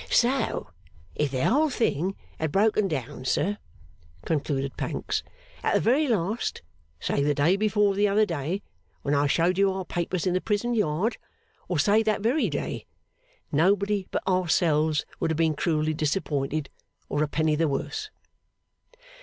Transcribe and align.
'So 0.09 0.67
if 1.13 1.29
the 1.29 1.45
whole 1.47 1.69
thing 1.69 2.15
had 2.39 2.51
broken 2.51 2.87
down, 2.87 3.23
sir,' 3.23 3.59
concluded 4.25 4.75
Pancks, 4.75 5.21
'at 5.61 5.75
the 5.75 5.79
very 5.79 6.07
last, 6.07 6.63
say 6.99 7.21
the 7.21 7.35
day 7.35 7.55
before 7.55 7.93
the 7.93 8.07
other 8.07 8.25
day 8.25 8.63
when 9.03 9.13
I 9.13 9.27
showed 9.27 9.59
you 9.59 9.71
our 9.71 9.85
papers 9.85 10.25
in 10.25 10.33
the 10.33 10.41
Prison 10.41 10.73
yard, 10.73 11.17
or 11.67 11.77
say 11.77 12.01
that 12.01 12.21
very 12.21 12.49
day, 12.49 12.87
nobody 13.51 14.07
but 14.09 14.25
ourselves 14.27 15.05
would 15.19 15.29
have 15.29 15.37
been 15.37 15.53
cruelly 15.53 15.93
disappointed, 15.93 16.71
or 17.07 17.21
a 17.21 17.27
penny 17.27 17.53
the 17.55 17.67
worse. 17.67 18.09